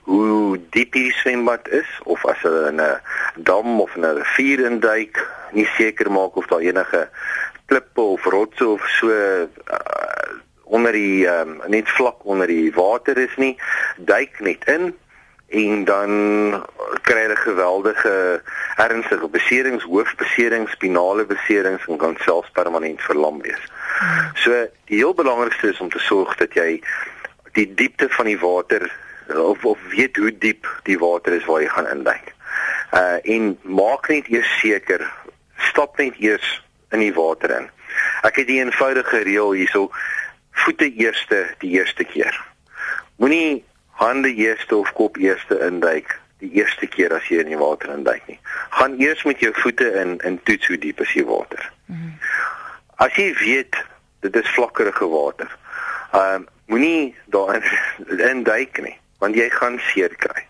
[0.04, 3.02] hoe diep die swembad is of as hulle in 'n
[3.50, 5.16] dam of in 'n rivier induik,
[5.52, 7.10] nie seker maak of daar enige
[7.66, 9.48] klippe of rotse of so uh,
[10.64, 13.58] onder die um, net vlak onder die water is nie,
[13.98, 14.96] duik net in
[15.48, 16.12] en dan
[17.02, 18.42] kry hulle geweldige
[18.76, 23.64] ernstige beserings, hoofbeserings, spinale beserings en kan selfs permanent verlam wees.
[24.36, 24.52] So
[24.86, 26.82] die heel belangrikste is om te sorg dat jy
[27.58, 28.86] die diepte van die water
[29.36, 32.34] of of weet hoe diep die water is waar jy gaan induik.
[32.94, 35.04] Uh en maak net eers seker
[35.72, 37.70] stap net eers in die water in.
[38.28, 39.90] Ek het die eenvoudige reël hierso
[40.64, 42.38] voete eerste die eerste keer.
[43.18, 43.64] Moenie
[43.98, 48.26] hande eerste of kop eerste induik die eerste keer as jy in die water induik
[48.30, 48.40] nie.
[48.78, 51.72] Gaan eers met jou voete in in toets hoe diep is die water.
[51.86, 52.14] Mm -hmm.
[52.98, 53.78] As jy weet
[54.26, 55.50] dit is vlakkerige water.
[56.12, 57.64] Ehm uh, moenie daarin
[58.32, 60.44] in duik nie, want jy gaan seer kry.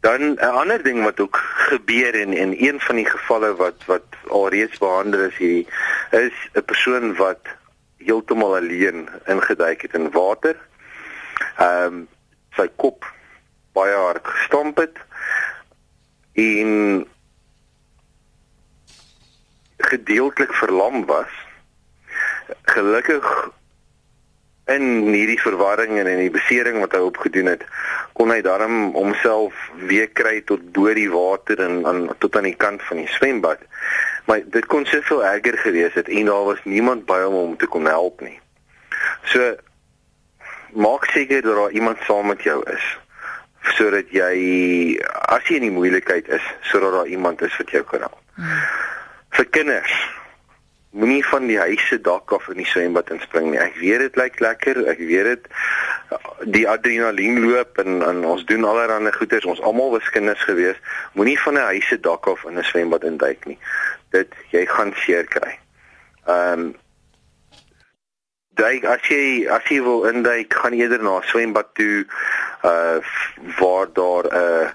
[0.00, 1.36] Dan 'n ander ding wat ook
[1.70, 5.66] gebeur in in een van die gevalle wat wat alreeds behandel is hier
[6.10, 7.40] is 'n persoon wat
[7.96, 10.56] heeltemal alleen ingeduik het in water.
[11.56, 12.08] Ehm um,
[12.56, 13.08] sy kop
[13.72, 14.96] baie hard gestamp het
[16.32, 17.06] en
[19.86, 21.32] gedeeltelik verlam was.
[22.62, 23.50] Gelukkig
[24.70, 27.64] in hierdie verwarring en in die besering wat hy opgedoen het,
[28.14, 29.56] kon hy daarom homself
[29.88, 33.64] weer kry tot bo die water en aan tot aan die kant van die swembad.
[34.30, 37.66] Maar dit kon soveel erger gewees het en daar was niemand by hom om te
[37.66, 38.38] kom help nie.
[39.34, 39.54] So
[40.72, 42.84] maak seker dat daar iemand saam met jou is
[43.76, 44.98] sodat jy
[45.30, 48.18] as jy in die moeilikheid is, sodat daar iemand is wat jou kan help.
[48.34, 48.64] Hmm.
[49.36, 49.94] Vir kinders
[50.92, 53.60] moenie van die huis se dak af in die swembad inspring nie.
[53.60, 55.46] Ek weet dit lyk lekker, ek weet dit
[56.52, 59.48] die adrenalien loop en, en ons doen allerlei goeders.
[59.48, 60.76] Ons almal was kinders gewees.
[61.16, 63.58] Moenie van 'n huis se dak af in 'n swembad induik nie.
[64.10, 65.58] Dit jy gaan seer kry.
[66.28, 66.72] Ehm um,
[68.52, 72.04] Daai as jy as jy wil induik, gaan eerder na 'n swembad toe
[72.64, 73.00] uh
[73.58, 74.68] waar daar 'n uh,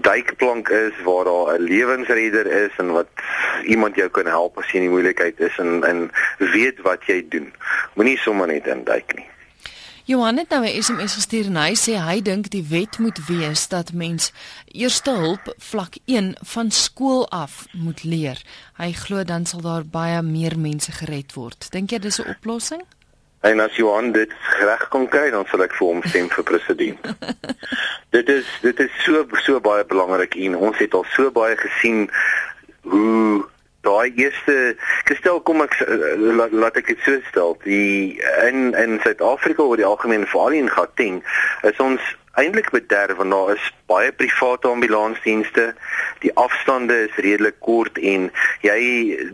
[0.00, 3.08] duikplank is waar daar 'n lewensredder is en wat
[3.64, 7.26] iemand jou kan help as jy in die moeilikheid is en en weet wat jy
[7.28, 7.52] doen.
[7.94, 9.26] Moenie sommer net induik nie.
[10.06, 13.68] Johan het nou 'n SMS gestuur en hy sê hy dink die wet moet wees
[13.68, 14.32] dat mens
[14.66, 18.42] eerste hulp vlak 1 van skool af moet leer.
[18.76, 21.70] Hy glo dan sal daar baie meer mense gered word.
[21.70, 22.82] Dink jy dis 'n oplossing?
[23.40, 27.10] En as Johan dit reg kon kry, dan sal ek vir hom stem vir president.
[28.16, 32.06] dit is dit is so so baie belangrik en ons het al so baie gesien
[32.86, 33.44] hoe
[33.86, 35.76] daai eerste gestel kom ek
[36.18, 38.18] laat, laat ek dit so stel die
[38.48, 41.20] in in Suid-Afrika oor die algemeen veral in Gauteng
[41.62, 42.02] is ons
[42.36, 45.74] eintlik bederf want daar is baie private ambulansdienste.
[46.24, 48.28] Die afstande is redelik kort en
[48.64, 48.80] jy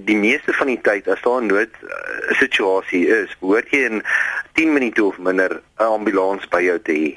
[0.07, 4.03] die meeste van die tyd as daar 'n nood uh, situasie is, behoort jy in
[4.55, 7.11] 10 minute of minder 'n ambulans by jou te hê.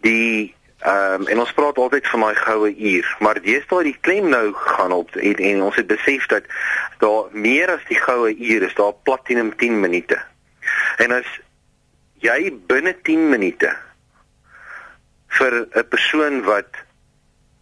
[0.00, 4.28] Die ehm um, en ons praat altyd van daai goue uur, maar deesdae die klem
[4.28, 6.44] nou gaan op en, en ons het besef dat
[6.98, 10.16] daar meer as die goue uur is, daar platinum 10 minute.
[10.96, 11.28] En as
[12.24, 13.76] jy binne 10 minute
[15.38, 16.80] vir 'n persoon wat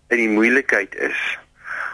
[0.09, 1.39] in die moeilikheid is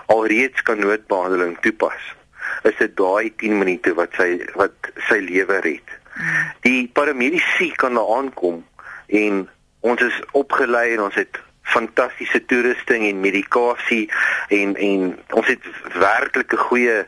[0.06, 2.14] alreeds kan noodbehandeling toepas
[2.62, 5.96] is dit daai 10 minute wat sy wat sy lewe red.
[6.64, 8.62] Die paramedisy kan daar aankom
[9.06, 9.48] en
[9.80, 11.40] ons is opgelei en ons het
[11.74, 14.04] fantastiese toerusting en medikasie
[14.48, 17.04] en en ons het werklike goeie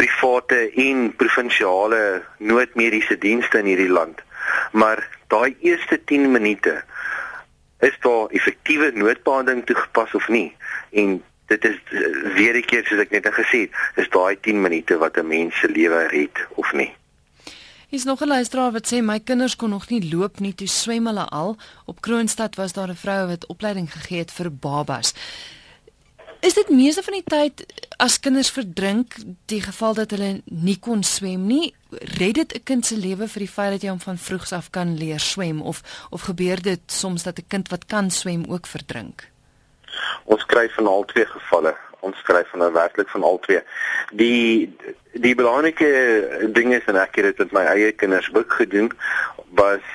[0.00, 4.20] private en provinsiale noodmediese dienste in hierdie land.
[4.72, 6.82] Maar daai eerste 10 minute
[7.80, 10.56] is daar effektiewe noodbehandeling toegepas of nie?
[10.92, 11.78] En dit is
[12.34, 15.58] weer 'n keer soos ek net gesê het is daai 10 minute wat 'n mens
[15.60, 16.94] se lewe red of nie.
[17.90, 21.06] Is nog 'n luisteraar wat sê my kinders kon nog nie loop nie toe swem
[21.06, 21.56] hulle al.
[21.84, 25.14] Op Kroonstad was daar 'n vrou wat opleiding gegee het vir babas
[26.44, 27.62] Is dit meeste van die tyd
[28.04, 29.14] as kinders verdrink,
[29.48, 31.72] die geval dat hulle nie kon swem nie,
[32.18, 34.68] red dit 'n kind se lewe vir die feit dat jy hom van vroegs af
[34.70, 35.80] kan leer swem of
[36.10, 39.24] of gebeur dit soms dat 'n kind wat kan swem ook verdrink?
[40.24, 41.74] Ons kry van al twee gevalle.
[42.00, 43.62] Ons kry van nou werklik van al twee.
[44.12, 44.76] Die
[45.12, 48.92] die belangrike ding is en ek het dit met my eie kinders ook gedoen
[49.48, 49.86] was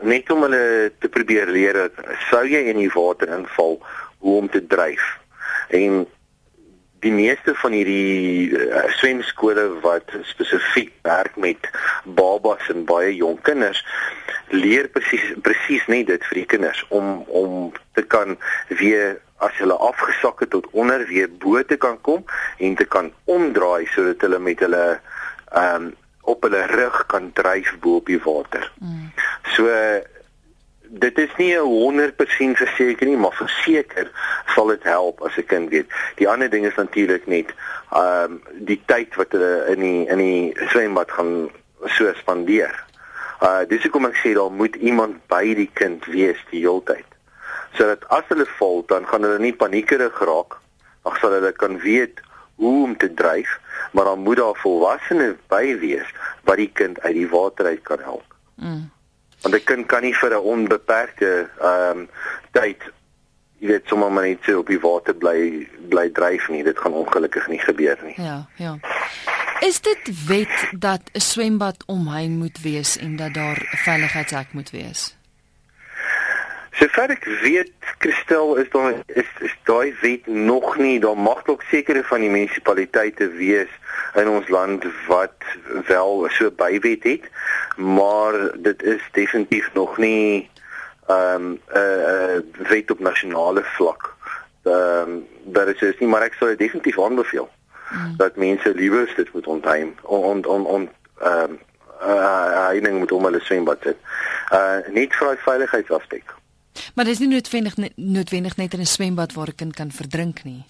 [0.00, 1.92] net om hulle te probeer leer dat
[2.30, 3.82] sou jy in die water inval
[4.18, 5.20] hoe om te dryf
[5.72, 6.04] en
[7.02, 11.66] die meeste van hierdie uh, swemskole wat spesifiek werk met
[12.18, 13.82] babas en baie jong kinders
[14.54, 18.36] leer presies presies net dit vir die kinders om om te kan
[18.68, 22.22] weer as hulle afgesak het tot onder weer bo te kan kom
[22.58, 25.90] en te kan omdraai sodat hulle met hulle ehm um,
[26.22, 28.68] op hulle rug kan dryf bo op die water.
[28.78, 29.08] Mm.
[29.56, 29.66] So
[30.92, 34.10] dit is nie 'n 100% verseker nie, maar verseker
[34.54, 35.86] sal dit help as 'n kind weet.
[36.16, 37.54] Die ander ding is natuurlik net
[37.92, 41.50] ehm um, die tyd wat hulle in die in die swembad gaan
[41.84, 42.84] so spandeer.
[43.42, 47.08] Uh dis hoekom ek sê daar moet iemand by die kind wees die hele tyd.
[47.72, 50.60] Sodat as hulle val, dan gaan hulle nie paniekerig raak.
[51.02, 52.20] Ag sal hulle kan weet
[52.56, 53.60] hoe om te dryf,
[53.92, 56.08] maar dan moet daar volwassenes by wees
[56.44, 58.34] wat die kind uit die water uit kan help.
[58.56, 58.90] Mm
[59.42, 62.08] want 'n kind kan nie vir 'n onbeperkte ehm um,
[62.50, 62.82] tyd
[63.58, 66.64] jy weet sommer maar net so op die water bly bly dryf nie.
[66.64, 68.14] Dit gaan ongelukkig nie gebeur nie.
[68.16, 68.78] Ja ja.
[69.60, 74.70] Is dit wet dat 'n swembad omheen moet wees en dat daar 'n veiligheidshek moet
[74.70, 75.16] wees
[76.72, 81.00] Sover ek weet, Christel, is daar is, is daai wet nog nie.
[81.00, 83.72] Daar mag dalk sekere van die munisipaliteite wees
[84.16, 85.36] in ons land wat
[85.88, 87.28] wel so bywet het,
[87.76, 90.50] maar dit is definitief nog nie
[91.08, 94.14] ehm um, 'n uh, uh, wet op nasionale vlak.
[94.64, 97.50] Ehm um, daar is is nie, maar ek sou dit definitief aanbeveel.
[97.92, 98.16] mm.
[98.16, 101.58] dat mense liewers dit moet ontheim on on on ehm um,
[102.02, 103.96] uh, heining moet om hulle swembad sit.
[104.52, 106.34] Uh net vir daai veiligheidsaspek.
[106.94, 110.64] Maar dis nie noodwendig noodwendig net in 'n swembad waar 'n kind kan verdrink nie.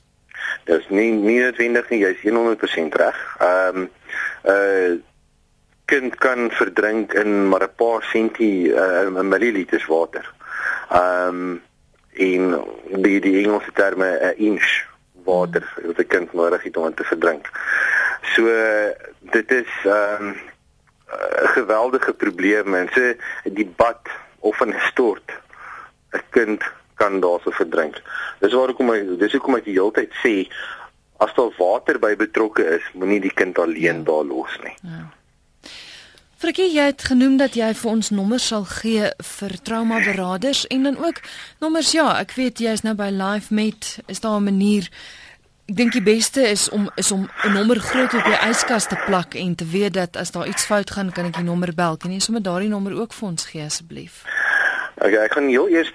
[0.64, 3.36] Dis nie nie noodwendig nie, jy's 100% reg.
[3.38, 3.90] Ehm um,
[4.44, 5.00] uh
[5.84, 10.32] kind kan verdrink in maar 'n paar sentie uh, milliliters water.
[10.90, 11.62] Ehm um,
[12.12, 12.64] in
[13.02, 14.84] die die Engelse terme 'n uh, inch
[15.24, 17.50] water wat 'n kind nodig het om te verdrink.
[18.22, 18.44] So
[19.20, 20.36] dit is ehm um,
[21.42, 23.14] 'n geweldige probleem en so
[23.44, 24.00] die bad
[24.38, 25.41] of 'n stort
[26.12, 26.62] 'n kind
[26.94, 28.02] kan daarso verdrink.
[28.40, 30.48] Dis waarom ek dis hoekom ek die hele tyd sê
[31.22, 34.06] as daar water by betrokke is, moenie die kind alleen ja.
[34.10, 34.76] daar los nie.
[34.82, 35.10] Ja.
[36.42, 40.88] Frikkie, jy het genoem dat jy vir ons nommers sal gee vir trauma beraders en
[40.88, 41.20] dan ook
[41.62, 44.90] nommers ja, ek weet jy is nou by LifeMed, is daar 'n manier
[45.70, 48.96] Ek dink die beste is om is om 'n nommer groot op jou yskas te
[49.06, 51.96] plak en te weet dat as daar iets fout gaan, kan ek die nommer bel.
[51.96, 54.24] Kan jy sommer daardie nommer ook vir ons gee asseblief?
[55.02, 55.88] Okay, ek gaan heel eers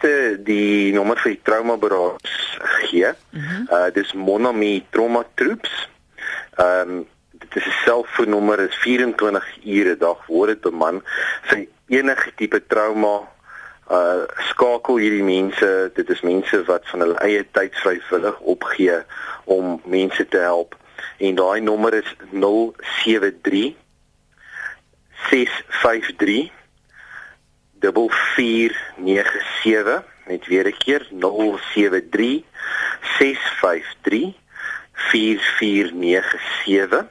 [0.43, 2.57] die nommer vir die trauma beraders
[2.89, 3.13] gee.
[3.31, 3.67] Mm -hmm.
[3.71, 5.87] Uh dis Monami Trauma Troops.
[6.57, 11.01] Ehm um, dit is 'n selfoonnommer is 24 ure 'n dag word dit beman
[11.41, 13.15] vir enige tipe trauma
[13.89, 18.97] uh skakel hierdie mense dit is mense wat van hulle eie tyd vrywillig opgee
[19.43, 20.75] om mense te help
[21.17, 23.75] en daai nommer is 073
[25.29, 26.51] 653
[27.79, 32.43] 4497 net weer 'n keer 073
[33.19, 34.35] 653
[34.93, 37.07] 4497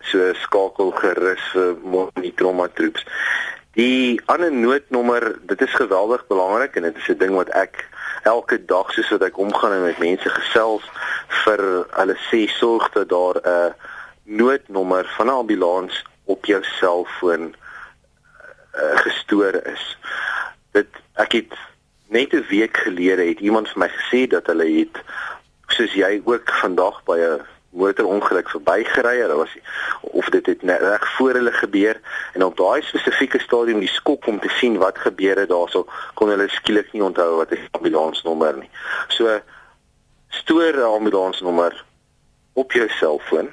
[0.00, 3.04] so skakel gerus vir monitoroma troops
[3.76, 7.88] Die ander noodnommer, dit is geweldig belangrik en dit is 'n ding wat ek
[8.22, 10.84] elke dag soos wat ek omgaan en met mense gesels
[11.44, 11.60] vir
[11.98, 13.74] hulle sê sorg dat daar 'n
[14.24, 17.54] noodnommer van 'n ambulans op jou selfoon
[18.76, 19.98] uh, gestoor is.
[20.72, 21.52] Dit ek het
[22.08, 25.02] net 'n week gelede het iemand vir my gesê dat hulle het
[25.66, 29.20] soos jy ook vandag by 'n motorongeluk verbygery.
[29.20, 29.56] Hulle was
[30.00, 32.00] of dit het reg voor hulle gebeur
[32.32, 36.28] en op daai spesifieke stadium die skok om te sien wat gebeur het daarso kon
[36.28, 38.70] hulle skielik nie onthou wat 'n ambulansnommer nie.
[39.08, 39.40] So
[40.28, 41.84] stoor 'n ambulansnommer
[42.52, 43.48] op jou selfoon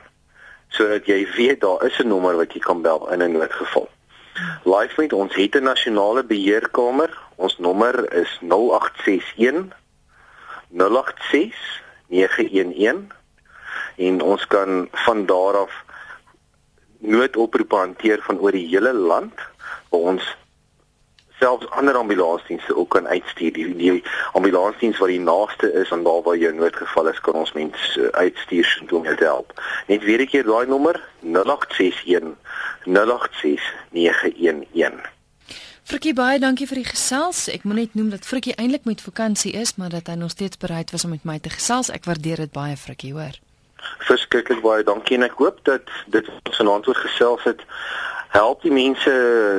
[0.70, 3.90] sodat jy weet daar is 'n nommer wat jy kan bel in 'n noodgeval.
[4.64, 7.18] LifeMate ons het 'n nasionale beheerkamer.
[7.36, 9.76] Ons nommer is 0861
[10.70, 13.14] 086 911
[13.98, 15.84] en ons kan van daar af
[16.98, 19.34] noodoproepe hanteer van oor die hele land
[19.90, 20.36] waar ons
[21.44, 23.54] selfs ander ambulansdienste ook kan uitstuur.
[23.54, 27.52] Die, die ambulansdiens wat die naaste is aan daar waar jou noodgeval is kan ons
[27.58, 29.52] mense uitstuur om jou te help.
[29.88, 32.36] Net weer 'n keer daai nommer 0861
[32.86, 35.12] 086 911
[35.84, 37.50] Frikkie baie dankie vir die gesels.
[37.52, 40.58] Ek moet net noem dat Frikkie eintlik met vakansie is, maar dat hy nog steeds
[40.58, 41.90] bereid was om met my te gesels.
[41.90, 43.36] Ek waardeer dit baie, Frikkie, hoor.
[44.08, 47.66] Verskriklik baie dankie en ek hoop dat dit ons vanaand oor gesels het
[48.32, 49.12] help die mense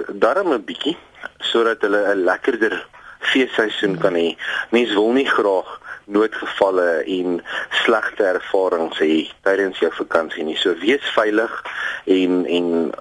[0.08, 0.96] darm 'n bietjie
[1.38, 2.86] sodat hulle 'n lekkerder
[3.20, 4.36] feesseisoen kan hê.
[4.70, 7.40] Mense wil nie graag noodgevalle en
[7.84, 10.56] slegte ervarings hê tydens jou vakansie nie.
[10.56, 11.62] So wees veilig
[12.04, 12.92] en en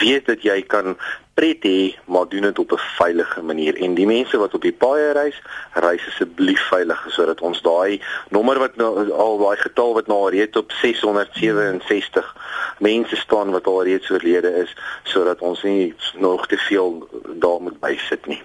[0.00, 0.96] weet dat jy kan
[1.38, 3.74] pret hê, maar doen dit op 'n veilige manier.
[3.76, 5.38] En die mense wat op die paaie reis,
[5.72, 10.56] reis asseblief veilig sodat ons daai nommer wat nou al daai getal wat nou reeds
[10.56, 12.36] op 667
[12.78, 17.80] mense staan wat al reeds oorlede is, sodat ons nie nog te veel daar moet
[17.80, 18.42] bysit nie.